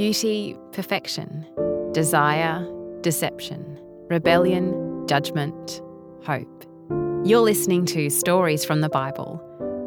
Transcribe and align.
beauty, 0.00 0.56
perfection, 0.72 1.46
desire, 1.92 2.66
deception, 3.02 3.78
rebellion, 4.08 5.06
judgment, 5.06 5.82
hope. 6.24 6.64
You're 7.22 7.42
listening 7.42 7.84
to 7.84 8.08
Stories 8.08 8.64
from 8.64 8.80
the 8.80 8.88
Bible, 8.88 9.42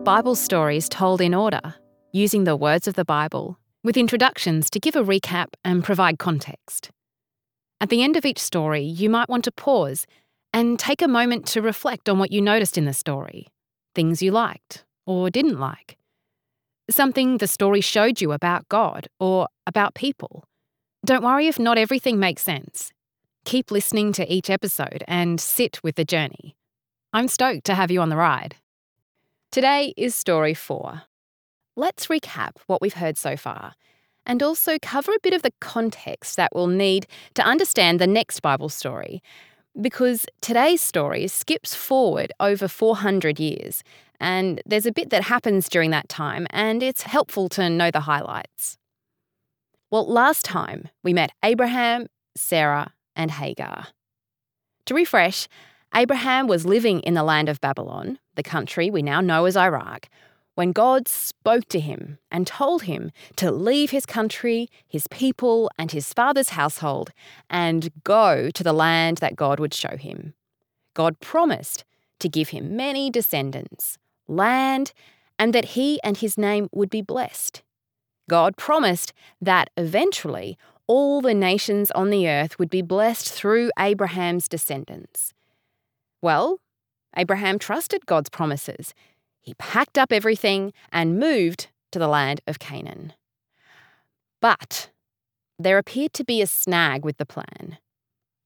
Bible 0.06 0.36
stories 0.36 0.88
told 0.88 1.20
in 1.20 1.34
order, 1.34 1.74
using 2.12 2.44
the 2.44 2.56
words 2.56 2.88
of 2.88 2.94
the 2.94 3.04
Bible, 3.04 3.58
with 3.84 3.98
introductions 3.98 4.70
to 4.70 4.80
give 4.80 4.96
a 4.96 5.04
recap 5.04 5.48
and 5.66 5.84
provide 5.84 6.20
context. 6.20 6.92
At 7.82 7.90
the 7.90 8.04
end 8.04 8.16
of 8.16 8.24
each 8.24 8.38
story, 8.38 8.84
you 8.84 9.10
might 9.10 9.30
want 9.30 9.46
to 9.46 9.52
pause 9.52 10.06
and 10.54 10.78
take 10.78 11.02
a 11.02 11.08
moment 11.08 11.48
to 11.48 11.62
reflect 11.64 12.08
on 12.08 12.20
what 12.20 12.32
you 12.32 12.40
noticed 12.40 12.78
in 12.78 12.86
the 12.86 12.94
story, 12.94 13.48
things 13.96 14.22
you 14.22 14.30
liked 14.30 14.86
or 15.08 15.32
didn't 15.32 15.60
like, 15.60 15.98
something 16.90 17.38
the 17.38 17.48
story 17.48 17.82
showed 17.82 18.22
you 18.22 18.32
about 18.32 18.68
God 18.70 19.08
or 19.20 19.48
about 19.66 19.96
people. 19.96 20.46
Don't 21.06 21.24
worry 21.24 21.48
if 21.48 21.60
not 21.60 21.78
everything 21.78 22.20
makes 22.20 22.42
sense. 22.42 22.92
Keep 23.46 23.72
listening 23.72 24.14
to 24.14 24.32
each 24.32 24.50
episode 24.50 25.04
and 25.08 25.40
sit 25.40 25.84
with 25.84 25.96
the 25.96 26.06
journey. 26.06 26.56
I'm 27.12 27.28
stoked 27.28 27.66
to 27.66 27.76
have 27.76 27.92
you 27.92 28.02
on 28.02 28.10
the 28.10 28.16
ride. 28.18 28.56
Today 29.52 29.94
is 29.98 30.16
story 30.16 30.54
four. 30.54 31.04
Let's 31.76 32.08
recap 32.08 32.54
what 32.68 32.82
we've 32.82 32.94
heard 32.94 33.18
so 33.18 33.36
far 33.36 33.74
and 34.26 34.42
also 34.42 34.78
cover 34.82 35.12
a 35.12 35.20
bit 35.22 35.34
of 35.34 35.42
the 35.42 35.54
context 35.60 36.38
that 36.38 36.52
we'll 36.54 36.68
need 36.68 37.08
to 37.36 37.44
understand 37.44 38.00
the 38.00 38.08
next 38.08 38.40
Bible 38.40 38.70
story. 38.70 39.22
Because 39.80 40.26
today's 40.42 40.82
story 40.82 41.28
skips 41.28 41.74
forward 41.76 42.32
over 42.40 42.68
400 42.68 43.40
years, 43.40 43.84
and 44.24 44.62
there's 44.66 44.86
a 44.86 44.92
bit 44.94 45.10
that 45.10 45.24
happens 45.24 45.68
during 45.68 45.92
that 45.92 46.08
time, 46.08 46.48
and 46.50 46.82
it's 46.82 47.02
helpful 47.02 47.50
to 47.50 47.70
know 47.70 47.92
the 47.92 48.00
highlights. 48.00 48.78
Well, 49.92 50.08
last 50.08 50.46
time 50.46 50.88
we 51.04 51.12
met 51.12 51.34
Abraham, 51.44 52.08
Sarah, 52.36 52.94
and 53.18 53.30
Hagar. 53.30 53.88
To 54.86 54.94
refresh, 54.96 55.50
Abraham 55.94 56.48
was 56.48 56.66
living 56.66 57.02
in 57.02 57.16
the 57.16 57.22
land 57.22 57.50
of 57.50 57.60
Babylon, 57.60 58.18
the 58.36 58.44
country 58.44 58.90
we 58.90 59.02
now 59.02 59.20
know 59.20 59.44
as 59.44 59.58
Iraq, 59.58 60.08
when 60.56 60.72
God 60.72 61.10
spoke 61.10 61.66
to 61.66 61.82
him 61.82 62.18
and 62.32 62.48
told 62.48 62.84
him 62.84 63.12
to 63.36 63.52
leave 63.52 63.92
his 63.92 64.06
country, 64.06 64.70
his 64.88 65.06
people, 65.10 65.70
and 65.78 65.92
his 65.92 66.14
father's 66.14 66.50
household 66.50 67.12
and 67.50 67.92
go 68.06 68.50
to 68.52 68.64
the 68.64 68.74
land 68.74 69.18
that 69.18 69.36
God 69.36 69.60
would 69.60 69.74
show 69.74 69.98
him. 69.98 70.34
God 70.94 71.20
promised 71.20 71.84
to 72.20 72.30
give 72.30 72.50
him 72.50 72.78
many 72.78 73.10
descendants, 73.10 73.98
land, 74.28 74.94
and 75.38 75.54
that 75.54 75.66
he 75.66 76.00
and 76.04 76.18
his 76.18 76.38
name 76.38 76.70
would 76.72 76.90
be 76.90 77.02
blessed. 77.02 77.62
God 78.30 78.56
promised 78.58 79.14
that 79.42 79.70
eventually 79.78 80.58
all 80.88 81.22
the 81.22 81.34
nations 81.34 81.92
on 81.92 82.10
the 82.10 82.28
earth 82.28 82.60
would 82.60 82.70
be 82.70 82.82
blessed 82.82 83.30
through 83.30 83.72
Abraham's 83.80 84.48
descendants. 84.48 85.34
Well, 86.22 86.60
Abraham 87.16 87.60
trusted 87.60 88.06
God's 88.06 88.30
promises 88.30 88.94
he 89.44 89.54
packed 89.56 89.98
up 89.98 90.14
everything 90.14 90.72
and 90.92 91.20
moved 91.20 91.68
to 91.92 92.00
the 92.00 92.08
land 92.08 92.40
of 92.48 92.60
Canaan. 92.60 93.14
But 94.42 94.90
there 95.60 95.78
appeared 95.78 96.14
to 96.14 96.24
be 96.24 96.42
a 96.42 96.48
snag 96.48 97.04
with 97.04 97.18
the 97.18 97.26
plan. 97.26 97.78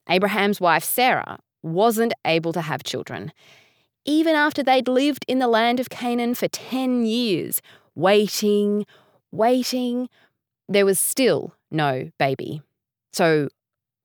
Abraham's 0.10 0.60
wife 0.60 0.84
Sarah 0.84 1.38
wasn't 1.62 2.14
able 2.26 2.52
to 2.54 2.62
have 2.62 2.84
children, 2.84 3.32
even 4.08 4.36
after 4.36 4.64
they'd 4.64 4.88
lived 4.88 5.26
in 5.28 5.38
the 5.38 5.48
land 5.48 5.80
of 5.80 5.90
Canaan 5.90 6.34
for 6.34 6.48
10 6.48 7.06
years, 7.06 7.62
waiting, 7.94 8.86
waiting. 9.32 10.10
There 10.68 10.86
was 10.86 11.00
still 11.00 11.54
no 11.70 12.10
baby. 12.18 12.62
So, 13.14 13.50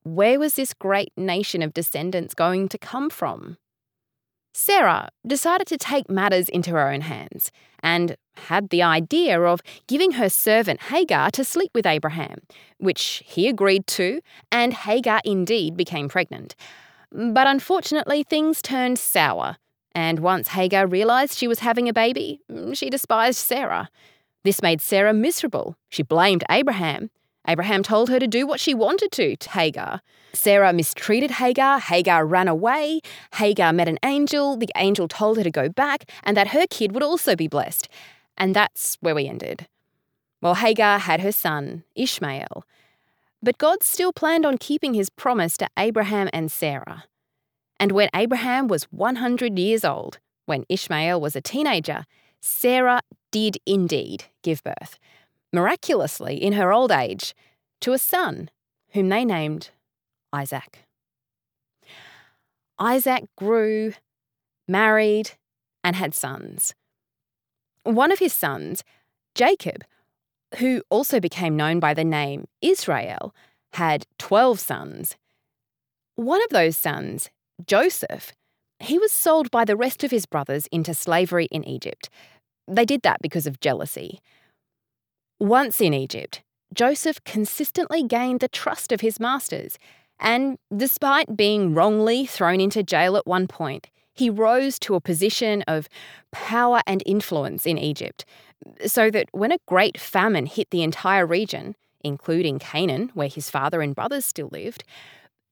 where 0.02 0.38
was 0.38 0.54
this 0.54 0.74
great 0.74 1.12
nation 1.16 1.62
of 1.62 1.72
descendants 1.72 2.34
going 2.34 2.68
to 2.70 2.78
come 2.78 3.08
from? 3.08 3.56
Sarah 4.52 5.08
decided 5.26 5.66
to 5.68 5.78
take 5.78 6.10
matters 6.10 6.48
into 6.48 6.70
her 6.72 6.90
own 6.90 7.02
hands 7.02 7.50
and 7.82 8.16
had 8.36 8.68
the 8.68 8.82
idea 8.82 9.40
of 9.40 9.62
giving 9.86 10.12
her 10.12 10.28
servant 10.28 10.82
Hagar 10.82 11.30
to 11.30 11.44
sleep 11.44 11.70
with 11.74 11.86
Abraham, 11.86 12.38
which 12.78 13.22
he 13.24 13.48
agreed 13.48 13.86
to, 13.86 14.20
and 14.50 14.74
Hagar 14.74 15.20
indeed 15.24 15.76
became 15.76 16.08
pregnant. 16.08 16.54
But 17.10 17.46
unfortunately, 17.46 18.24
things 18.24 18.60
turned 18.60 18.98
sour, 18.98 19.56
and 19.94 20.20
once 20.20 20.48
Hagar 20.48 20.86
realised 20.86 21.36
she 21.36 21.48
was 21.48 21.60
having 21.60 21.88
a 21.88 21.92
baby, 21.92 22.40
mm, 22.50 22.76
she 22.76 22.90
despised 22.90 23.38
Sarah. 23.38 23.88
This 24.44 24.62
made 24.62 24.80
Sarah 24.80 25.12
miserable. 25.12 25.76
She 25.88 26.02
blamed 26.02 26.44
Abraham, 26.50 27.10
Abraham 27.46 27.82
told 27.82 28.08
her 28.08 28.20
to 28.20 28.26
do 28.26 28.46
what 28.46 28.60
she 28.60 28.72
wanted 28.74 29.10
to, 29.12 29.36
to 29.36 29.50
Hagar. 29.50 30.00
Sarah 30.32 30.72
mistreated 30.72 31.32
Hagar. 31.32 31.80
Hagar 31.80 32.24
ran 32.24 32.48
away. 32.48 33.00
Hagar 33.34 33.72
met 33.72 33.88
an 33.88 33.98
angel. 34.04 34.56
The 34.56 34.70
angel 34.76 35.08
told 35.08 35.38
her 35.38 35.42
to 35.42 35.50
go 35.50 35.68
back 35.68 36.10
and 36.22 36.36
that 36.36 36.48
her 36.48 36.66
kid 36.70 36.92
would 36.92 37.02
also 37.02 37.34
be 37.34 37.48
blessed. 37.48 37.88
And 38.38 38.54
that's 38.54 38.96
where 39.00 39.14
we 39.14 39.26
ended. 39.26 39.66
Well, 40.40 40.54
Hagar 40.54 41.00
had 41.00 41.20
her 41.20 41.32
son, 41.32 41.84
Ishmael. 41.94 42.64
But 43.42 43.58
God 43.58 43.82
still 43.82 44.12
planned 44.12 44.46
on 44.46 44.56
keeping 44.56 44.94
his 44.94 45.10
promise 45.10 45.56
to 45.58 45.68
Abraham 45.76 46.30
and 46.32 46.50
Sarah. 46.50 47.04
And 47.82 47.90
when 47.90 48.10
Abraham 48.14 48.68
was 48.68 48.84
100 48.92 49.58
years 49.58 49.84
old, 49.84 50.20
when 50.46 50.64
Ishmael 50.68 51.20
was 51.20 51.34
a 51.34 51.40
teenager, 51.40 52.04
Sarah 52.40 53.00
did 53.32 53.58
indeed 53.66 54.26
give 54.44 54.62
birth 54.62 55.00
miraculously 55.52 56.36
in 56.40 56.52
her 56.52 56.72
old 56.72 56.92
age, 56.92 57.34
to 57.80 57.92
a 57.92 57.98
son 57.98 58.50
whom 58.92 59.08
they 59.08 59.24
named 59.24 59.70
Isaac. 60.32 60.84
Isaac 62.78 63.24
grew, 63.36 63.94
married, 64.68 65.32
and 65.82 65.96
had 65.96 66.14
sons. 66.14 66.76
One 67.82 68.12
of 68.12 68.20
his 68.20 68.32
sons, 68.32 68.84
Jacob, 69.34 69.82
who 70.58 70.84
also 70.88 71.18
became 71.18 71.56
known 71.56 71.80
by 71.80 71.94
the 71.94 72.04
name 72.04 72.46
Israel, 72.60 73.34
had 73.72 74.06
12 74.20 74.60
sons. 74.60 75.16
One 76.14 76.42
of 76.44 76.50
those 76.50 76.76
sons, 76.76 77.28
Joseph, 77.66 78.32
he 78.80 78.98
was 78.98 79.12
sold 79.12 79.50
by 79.50 79.64
the 79.64 79.76
rest 79.76 80.02
of 80.02 80.10
his 80.10 80.26
brothers 80.26 80.66
into 80.72 80.94
slavery 80.94 81.46
in 81.50 81.64
Egypt. 81.64 82.10
They 82.66 82.84
did 82.84 83.02
that 83.02 83.22
because 83.22 83.46
of 83.46 83.60
jealousy. 83.60 84.20
Once 85.38 85.80
in 85.80 85.94
Egypt, 85.94 86.42
Joseph 86.74 87.22
consistently 87.24 88.02
gained 88.02 88.40
the 88.40 88.48
trust 88.48 88.92
of 88.92 89.00
his 89.00 89.20
masters, 89.20 89.78
and 90.18 90.58
despite 90.74 91.36
being 91.36 91.74
wrongly 91.74 92.26
thrown 92.26 92.60
into 92.60 92.82
jail 92.82 93.16
at 93.16 93.26
one 93.26 93.46
point, 93.46 93.88
he 94.14 94.30
rose 94.30 94.78
to 94.80 94.94
a 94.94 95.00
position 95.00 95.62
of 95.62 95.88
power 96.30 96.80
and 96.86 97.02
influence 97.06 97.66
in 97.66 97.78
Egypt, 97.78 98.24
so 98.86 99.10
that 99.10 99.28
when 99.32 99.52
a 99.52 99.58
great 99.66 99.98
famine 99.98 100.46
hit 100.46 100.70
the 100.70 100.82
entire 100.82 101.26
region, 101.26 101.74
including 102.04 102.58
Canaan, 102.58 103.10
where 103.14 103.28
his 103.28 103.50
father 103.50 103.80
and 103.82 103.94
brothers 103.94 104.24
still 104.24 104.48
lived, 104.52 104.84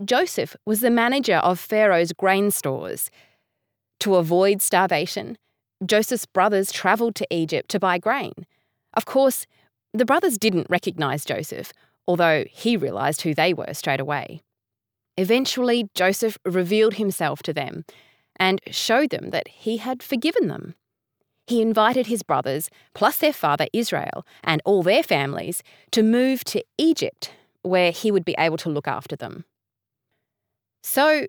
Joseph 0.04 0.56
was 0.64 0.80
the 0.80 0.90
manager 0.90 1.36
of 1.36 1.60
Pharaoh's 1.60 2.12
grain 2.12 2.50
stores. 2.50 3.10
To 4.00 4.16
avoid 4.16 4.62
starvation, 4.62 5.36
Joseph's 5.84 6.26
brothers 6.26 6.72
travelled 6.72 7.14
to 7.16 7.26
Egypt 7.30 7.68
to 7.70 7.78
buy 7.78 7.98
grain. 7.98 8.46
Of 8.94 9.04
course, 9.04 9.46
the 9.92 10.06
brothers 10.06 10.38
didn't 10.38 10.70
recognise 10.70 11.24
Joseph, 11.24 11.72
although 12.06 12.44
he 12.50 12.76
realised 12.76 13.22
who 13.22 13.34
they 13.34 13.52
were 13.52 13.74
straight 13.74 14.00
away. 14.00 14.40
Eventually, 15.16 15.88
Joseph 15.94 16.38
revealed 16.46 16.94
himself 16.94 17.42
to 17.42 17.52
them 17.52 17.84
and 18.36 18.60
showed 18.70 19.10
them 19.10 19.30
that 19.30 19.48
he 19.48 19.76
had 19.76 20.03
forgiven 20.03 20.48
them. 20.48 20.76
He 21.46 21.60
invited 21.60 22.06
his 22.06 22.22
brothers, 22.22 22.70
plus 22.94 23.18
their 23.18 23.32
father 23.32 23.66
Israel, 23.72 24.24
and 24.42 24.62
all 24.64 24.82
their 24.82 25.03
families, 25.03 25.62
to 25.91 26.03
move 26.03 26.44
to 26.44 26.64
Egypt, 26.78 27.32
where 27.62 27.91
he 27.91 28.10
would 28.10 28.24
be 28.24 28.36
able 28.38 28.56
to 28.58 28.70
look 28.70 28.88
after 28.88 29.16
them. 29.16 29.44
So, 30.82 31.27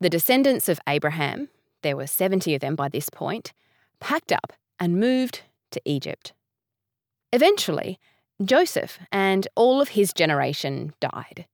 the 0.00 0.10
descendants 0.10 0.68
of 0.68 0.80
Abraham, 0.88 1.48
there 1.82 1.96
were 1.96 2.06
70 2.06 2.54
of 2.54 2.60
them 2.60 2.74
by 2.74 2.88
this 2.88 3.10
point, 3.10 3.52
packed 4.00 4.32
up 4.32 4.52
and 4.78 5.00
moved 5.00 5.42
to 5.70 5.80
Egypt. 5.84 6.32
Eventually, 7.32 7.98
Joseph 8.42 8.98
and 9.10 9.48
all 9.54 9.80
of 9.80 9.90
his 9.90 10.12
generation 10.12 10.94
died. 11.00 11.46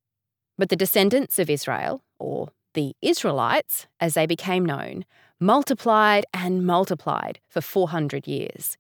But 0.59 0.69
the 0.69 0.77
descendants 0.77 1.39
of 1.39 1.49
Israel, 1.49 2.03
or 2.19 2.51
the 2.75 2.95
Israelites 3.01 3.87
as 4.01 4.15
they 4.15 4.27
became 4.27 4.65
known, 4.65 5.05
multiplied 5.41 6.25
and 6.33 6.67
multiplied 6.67 7.41
for 7.49 7.61
400 7.61 8.27
years. 8.27 8.77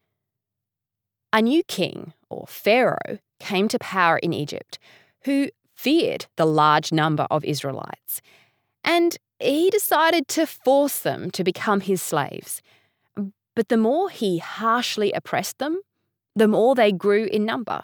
A 1.33 1.43
new 1.43 1.63
king, 1.65 2.13
or 2.29 2.47
Pharaoh, 2.47 3.19
came 3.41 3.69
to 3.69 3.79
power 3.79 4.19
in 4.19 4.33
Egypt 4.33 4.79
who 5.25 5.49
feared 5.75 6.27
the 6.37 6.45
large 6.45 6.93
number 6.93 7.27
of 7.31 7.45
Israelites, 7.45 8.21
and 8.85 9.17
he 9.39 9.71
decided 9.71 10.29
to 10.29 10.47
force 10.47 11.01
them 11.01 11.31
to 11.33 11.45
become 11.45 11.81
his 11.81 12.03
slaves. 12.03 12.63
But 13.55 13.69
the 13.69 13.77
more 13.77 14.09
he 14.09 14.39
harshly 14.39 15.13
oppressed 15.13 15.59
them, 15.59 15.81
the 16.35 16.49
more 16.49 16.75
they 16.75 16.93
grew 16.93 17.25
in 17.25 17.45
number. 17.45 17.83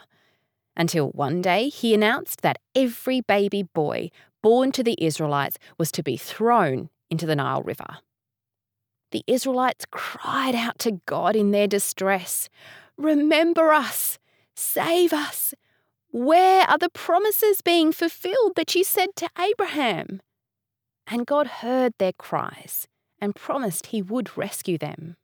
Until 0.77 1.09
one 1.11 1.43
day 1.43 1.69
he 1.69 1.93
announced 1.93 2.43
that 2.43 2.59
every 2.75 3.21
baby 3.21 3.63
boy 3.63 4.11
born 4.43 4.73
to 4.73 4.85
the 4.85 4.97
Israelites 4.99 5.59
was 5.77 5.91
to 5.93 6.03
be 6.03 6.17
thrown 6.17 6.89
into 7.11 7.27
the 7.27 7.37
Nile 7.37 7.63
River. 7.63 7.99
The 9.11 9.25
Israelites 9.27 9.87
cried 9.91 10.55
out 10.55 10.79
to 10.81 11.01
God 11.07 11.35
in 11.35 11.51
their 11.51 11.67
distress 11.67 12.49
Remember 12.97 13.73
us! 13.73 14.19
Save 14.55 15.13
us! 15.13 15.55
Where 16.11 16.69
are 16.69 16.79
the 16.79 16.91
promises 16.91 17.61
being 17.61 17.93
fulfilled 17.93 18.53
that 18.57 18.75
you 18.75 18.83
said 18.83 19.11
to 19.17 19.29
Abraham? 19.39 20.21
And 21.11 21.27
God 21.27 21.47
heard 21.47 21.95
their 21.99 22.13
cries 22.13 22.87
and 23.21 23.35
promised 23.35 23.87
he 23.87 24.03
would 24.03 24.37
rescue 24.37 24.79
them. 24.79 25.17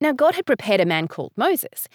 Now, 0.00 0.12
God 0.12 0.34
had 0.34 0.46
prepared 0.46 0.80
a 0.80 0.86
man 0.86 1.08
called 1.08 1.32
Moses, 1.36 1.86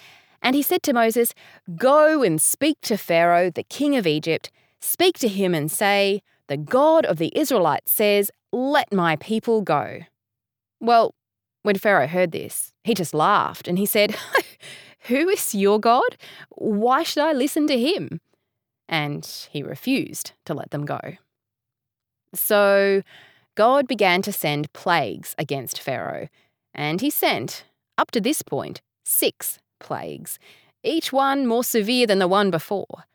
and 0.42 0.56
he 0.56 0.62
said 0.62 0.84
to 0.84 0.94
Moses, 0.94 1.34
Go 1.76 2.22
and 2.22 2.42
speak 2.42 2.78
to 2.82 2.98
Pharaoh, 2.98 3.50
the 3.50 3.64
king 3.64 3.96
of 3.96 4.06
Egypt. 4.06 4.52
Speak 4.80 5.18
to 5.20 5.28
him 5.28 5.56
and 5.56 5.72
say, 5.72 6.22
The 6.48 6.58
God 6.58 7.06
of 7.06 7.18
the 7.18 7.36
Israelites 7.36 7.92
says, 7.92 8.30
Let 8.52 8.94
my 8.94 9.16
people 9.16 9.62
go. 9.62 10.02
Well, 10.80 11.16
when 11.64 11.78
Pharaoh 11.78 12.08
heard 12.08 12.32
this, 12.32 12.74
he 12.84 12.94
just 12.94 13.14
laughed 13.14 13.68
and 13.68 13.80
he 13.80 13.88
said, 13.88 14.16
Who 15.08 15.28
is 15.30 15.56
your 15.56 15.80
God? 15.80 16.18
Why 16.50 17.02
should 17.02 17.24
I 17.24 17.34
listen 17.34 17.66
to 17.68 17.80
him? 17.80 18.22
And 18.88 19.26
he 19.52 19.64
refused 19.64 20.34
to 20.46 20.54
let 20.54 20.70
them 20.70 20.86
go. 20.86 21.00
So 22.36 23.02
God 23.56 23.88
began 23.88 24.22
to 24.24 24.32
send 24.32 24.72
plagues 24.74 25.34
against 25.38 25.82
Pharaoh, 25.82 26.28
and 26.74 27.02
he 27.02 27.10
sent, 27.10 27.66
up 27.98 28.12
to 28.12 28.22
this 28.22 28.42
point, 28.42 28.82
six 29.04 29.60
plagues, 29.80 30.40
each 30.84 31.14
one 31.14 31.48
more 31.48 31.64
severe 31.64 32.06
than 32.06 32.20
the 32.20 32.28
one 32.28 32.52
before. 32.52 33.06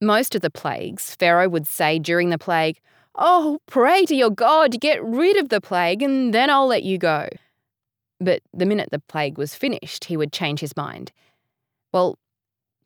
Most 0.00 0.34
of 0.34 0.40
the 0.40 0.50
plagues, 0.50 1.14
Pharaoh 1.16 1.48
would 1.48 1.66
say 1.66 1.98
during 1.98 2.30
the 2.30 2.38
plague, 2.38 2.78
Oh, 3.16 3.58
pray 3.66 4.06
to 4.06 4.14
your 4.14 4.30
God 4.30 4.72
to 4.72 4.78
get 4.78 5.04
rid 5.04 5.36
of 5.36 5.48
the 5.48 5.60
plague, 5.60 6.00
and 6.00 6.32
then 6.32 6.48
I'll 6.48 6.66
let 6.66 6.84
you 6.84 6.96
go. 6.96 7.28
But 8.20 8.42
the 8.54 8.66
minute 8.66 8.90
the 8.92 9.00
plague 9.00 9.36
was 9.36 9.54
finished, 9.54 10.04
he 10.04 10.16
would 10.16 10.32
change 10.32 10.60
his 10.60 10.76
mind. 10.76 11.10
Well, 11.92 12.18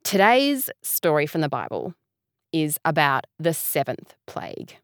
today's 0.02 0.70
story 0.82 1.26
from 1.26 1.40
the 1.40 1.48
Bible 1.48 1.94
is 2.52 2.78
about 2.84 3.26
the 3.38 3.52
seventh 3.52 4.14
plague. 4.26 4.76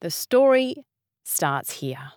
The 0.00 0.10
story 0.10 0.76
starts 1.24 1.72
here. 1.72 2.12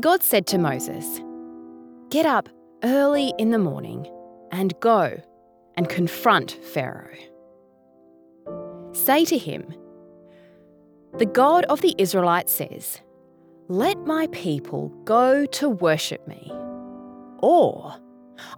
God 0.00 0.22
said 0.22 0.46
to 0.48 0.58
Moses, 0.58 1.20
Get 2.10 2.26
up 2.26 2.48
early 2.84 3.32
in 3.38 3.50
the 3.50 3.58
morning 3.58 4.06
and 4.52 4.78
go 4.80 5.20
and 5.76 5.88
confront 5.88 6.52
Pharaoh. 6.72 7.16
Say 8.92 9.24
to 9.26 9.38
him, 9.38 9.74
The 11.18 11.26
God 11.26 11.64
of 11.64 11.80
the 11.80 11.94
Israelites 11.98 12.52
says, 12.52 13.00
let 13.68 13.98
my 14.06 14.28
people 14.28 14.90
go 15.02 15.44
to 15.44 15.68
worship 15.68 16.26
me. 16.28 16.52
Or 17.38 17.96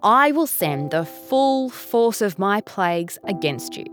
I 0.02 0.32
will 0.32 0.46
send 0.46 0.90
the 0.90 1.06
full 1.06 1.70
force 1.70 2.20
of 2.20 2.38
my 2.38 2.61
plagues 2.61 3.19
against 3.25 3.75
you. 3.75 3.87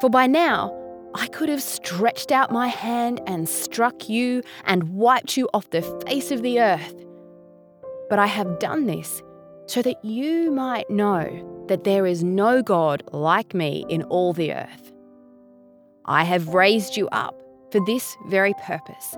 For 0.00 0.08
by 0.08 0.28
now, 0.28 0.72
I 1.16 1.28
could 1.28 1.48
have 1.48 1.62
stretched 1.62 2.30
out 2.30 2.52
my 2.52 2.68
hand 2.68 3.22
and 3.26 3.48
struck 3.48 4.06
you 4.06 4.42
and 4.66 4.82
wiped 4.90 5.38
you 5.38 5.48
off 5.54 5.70
the 5.70 5.80
face 6.06 6.30
of 6.30 6.42
the 6.42 6.60
earth. 6.60 6.94
But 8.10 8.18
I 8.18 8.26
have 8.26 8.58
done 8.58 8.84
this 8.84 9.22
so 9.64 9.80
that 9.80 10.04
you 10.04 10.50
might 10.50 10.90
know 10.90 11.64
that 11.68 11.84
there 11.84 12.06
is 12.06 12.22
no 12.22 12.62
God 12.62 13.02
like 13.12 13.54
me 13.54 13.86
in 13.88 14.02
all 14.04 14.34
the 14.34 14.52
earth. 14.52 14.92
I 16.04 16.22
have 16.22 16.48
raised 16.48 16.98
you 16.98 17.08
up 17.08 17.34
for 17.72 17.82
this 17.86 18.14
very 18.26 18.52
purpose 18.64 19.16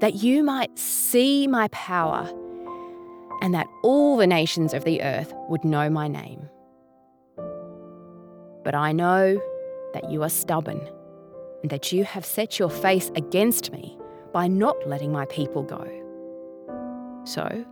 that 0.00 0.14
you 0.14 0.42
might 0.42 0.78
see 0.78 1.46
my 1.46 1.68
power, 1.68 2.28
and 3.42 3.54
that 3.54 3.66
all 3.82 4.16
the 4.16 4.26
nations 4.26 4.72
of 4.72 4.84
the 4.84 5.02
earth 5.02 5.34
would 5.48 5.64
know 5.64 5.90
my 5.90 6.08
name. 6.08 6.48
But 8.64 8.74
I 8.74 8.92
know 8.92 9.40
that 9.92 10.10
you 10.10 10.22
are 10.22 10.28
stubborn, 10.28 10.80
and 11.66 11.70
that 11.72 11.90
you 11.90 12.04
have 12.04 12.24
set 12.24 12.60
your 12.60 12.70
face 12.70 13.10
against 13.16 13.72
me 13.72 13.98
by 14.32 14.46
not 14.46 14.76
letting 14.86 15.10
my 15.10 15.26
people 15.26 15.64
go. 15.64 15.84
So, 17.24 17.64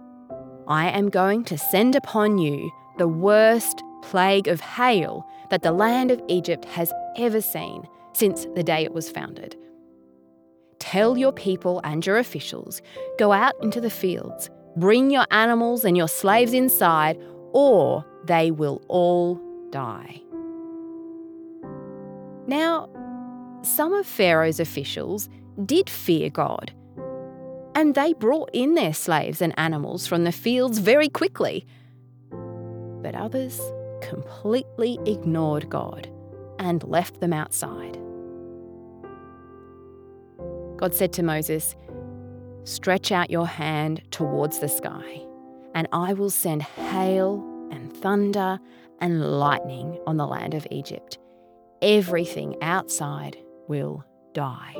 I 0.67 0.89
am 0.89 1.11
going 1.11 1.45
to 1.45 1.57
send 1.57 1.95
upon 1.95 2.39
you 2.39 2.73
the 2.99 3.07
worst 3.07 3.85
plague 4.03 4.49
of 4.49 4.61
hail 4.61 5.25
that 5.51 5.63
the 5.63 5.71
land 5.71 6.11
of 6.11 6.21
Egypt 6.27 6.65
has 6.65 6.93
ever 7.17 7.41
seen 7.41 7.87
since 8.15 8.49
the 8.57 8.65
day 8.65 8.83
it 8.83 8.93
was 8.93 9.13
founded. 9.13 9.57
Tell 10.81 11.17
your 11.17 11.31
people 11.33 11.81
and 11.85 12.05
your 12.05 12.19
officials 12.19 12.83
go 13.17 13.31
out 13.31 13.55
into 13.63 13.81
the 13.81 13.91
fields, 13.91 14.51
bring 14.77 15.13
your 15.13 15.27
animals 15.31 15.85
and 15.85 15.97
your 15.97 16.09
slaves 16.09 16.53
inside, 16.53 17.17
or 17.53 18.05
they 18.25 18.51
will 18.51 18.83
all 18.89 19.41
die. 19.71 20.21
Now, 22.49 22.89
some 23.65 23.93
of 23.93 24.07
Pharaoh's 24.07 24.61
officials 24.61 25.29
did 25.65 25.89
fear 25.89 26.31
God, 26.31 26.73
and 27.75 27.95
they 27.95 28.13
brought 28.13 28.51
in 28.53 28.75
their 28.75 28.95
slaves 28.95 29.41
and 29.43 29.59
animals 29.59 30.07
from 30.07 30.25
the 30.25 30.33
fields 30.33 30.79
very 30.79 31.09
quickly. 31.09 31.67
But 32.31 33.15
others 33.15 33.61
completely 34.03 34.99
ignored 35.07 35.69
God 35.69 36.09
and 36.59 36.83
left 36.85 37.21
them 37.21 37.33
outside. 37.33 37.99
God 40.77 40.95
said 40.95 41.13
to 41.15 41.23
Moses, 41.23 41.77
Stretch 42.65 43.13
out 43.13 43.31
your 43.31 43.47
hand 43.47 44.03
towards 44.11 44.59
the 44.59 44.69
sky, 44.69 45.23
and 45.75 45.87
I 45.93 46.15
will 46.15 46.31
send 46.31 46.63
hail 46.63 47.45
and 47.71 47.95
thunder 47.95 48.59
and 49.01 49.39
lightning 49.39 49.99
on 50.07 50.17
the 50.17 50.27
land 50.27 50.55
of 50.55 50.67
Egypt. 50.71 51.19
Everything 51.83 52.57
outside 52.63 53.37
will 53.69 54.05
die. 54.33 54.75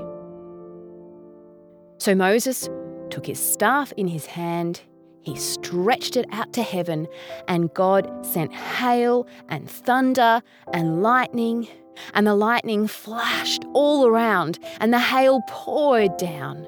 So 1.99 2.15
Moses 2.15 2.69
took 3.11 3.27
his 3.27 3.41
staff 3.41 3.93
in 3.97 4.09
his 4.09 4.27
hand, 4.27 4.83
he 5.23 5.37
stretched 5.37 6.17
it 6.17 6.27
out 6.33 6.53
to 6.53 6.63
heaven, 6.63 7.07
and 7.49 7.73
God 7.73 8.27
sent 8.27 8.53
hail 8.53 9.27
and 9.49 9.71
thunder 9.71 10.43
and 10.73 11.03
lightning 11.03 11.67
and 12.13 12.27
the 12.27 12.35
lightning 12.35 12.87
flashed 12.87 13.65
all 13.73 14.07
around, 14.07 14.59
and 14.81 14.93
the 14.93 14.99
hail 14.99 15.41
poured 15.49 16.17
down. 16.17 16.67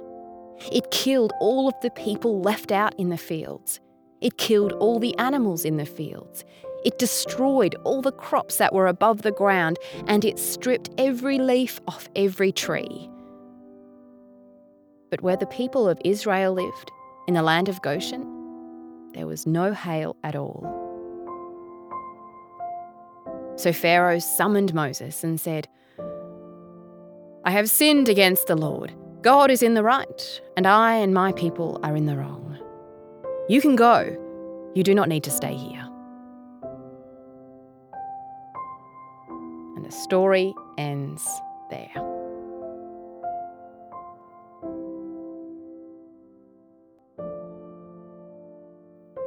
It 0.72 0.90
killed 0.90 1.32
all 1.40 1.68
of 1.68 1.74
the 1.82 1.90
people 1.90 2.40
left 2.40 2.72
out 2.72 2.94
in 2.98 3.10
the 3.10 3.18
fields. 3.18 3.80
It 4.20 4.38
killed 4.38 4.72
all 4.72 4.98
the 4.98 5.16
animals 5.18 5.64
in 5.64 5.76
the 5.76 5.86
fields. 5.86 6.44
It 6.84 6.98
destroyed 6.98 7.74
all 7.84 8.02
the 8.02 8.12
crops 8.12 8.58
that 8.58 8.72
were 8.72 8.86
above 8.86 9.22
the 9.22 9.32
ground, 9.32 9.78
and 10.06 10.24
it 10.24 10.38
stripped 10.38 10.90
every 10.98 11.38
leaf 11.38 11.80
off 11.88 12.08
every 12.14 12.52
tree. 12.52 13.10
But 15.10 15.20
where 15.22 15.36
the 15.36 15.46
people 15.46 15.88
of 15.88 16.00
Israel 16.04 16.52
lived, 16.52 16.90
in 17.26 17.34
the 17.34 17.42
land 17.42 17.68
of 17.68 17.82
Goshen, 17.82 18.22
there 19.14 19.26
was 19.26 19.46
no 19.46 19.72
hail 19.72 20.16
at 20.22 20.36
all. 20.36 20.62
So 23.56 23.72
Pharaoh 23.72 24.18
summoned 24.18 24.74
Moses 24.74 25.24
and 25.24 25.40
said, 25.40 25.66
I 27.44 27.50
have 27.50 27.70
sinned 27.70 28.08
against 28.08 28.46
the 28.46 28.56
Lord. 28.56 28.92
God 29.22 29.50
is 29.50 29.62
in 29.62 29.74
the 29.74 29.82
right, 29.82 30.40
and 30.56 30.66
I 30.66 30.94
and 30.96 31.14
my 31.14 31.32
people 31.32 31.80
are 31.82 31.96
in 31.96 32.06
the 32.06 32.16
wrong. 32.16 32.58
You 33.48 33.60
can 33.60 33.76
go. 33.76 34.22
You 34.74 34.82
do 34.82 34.94
not 34.94 35.08
need 35.08 35.24
to 35.24 35.30
stay 35.30 35.54
here. 35.54 35.85
The 39.86 39.92
story 39.92 40.52
ends 40.78 41.24
there. 41.70 41.88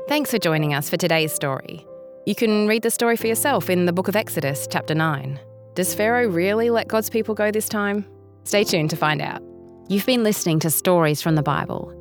Thanks 0.10 0.32
for 0.32 0.38
joining 0.38 0.74
us 0.74 0.90
for 0.90 0.98
today's 0.98 1.32
story. 1.32 1.86
You 2.26 2.36
can 2.36 2.68
read 2.68 2.84
the 2.84 2.92
story 2.92 3.16
for 3.16 3.28
yourself 3.28 3.70
in 3.70 3.86
the 3.86 3.94
book 3.94 4.10
of 4.10 4.16
Exodus, 4.18 4.68
chapter 4.70 4.94
9. 4.94 5.40
Does 5.76 5.96
Pharaoh 5.96 6.28
really 6.28 6.70
let 6.70 6.90
God's 6.90 7.10
people 7.10 7.36
go 7.36 7.52
this 7.52 7.70
time? 7.70 8.06
Stay 8.44 8.66
tuned 8.66 8.90
to 8.90 8.98
find 8.98 9.22
out. 9.22 9.42
You've 9.88 10.06
been 10.06 10.24
listening 10.24 10.60
to 10.60 10.70
Stories 10.70 11.22
from 11.22 11.36
the 11.36 11.44
Bible. 11.44 11.96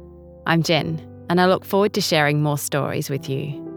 I'm 0.46 0.64
Jen, 0.64 1.00
and 1.30 1.40
I 1.40 1.46
look 1.46 1.64
forward 1.64 1.92
to 1.94 2.00
sharing 2.00 2.42
more 2.42 2.58
stories 2.58 3.08
with 3.08 3.28
you 3.28 3.67